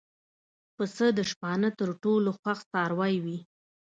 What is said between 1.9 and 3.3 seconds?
ټولو خوښ څاروی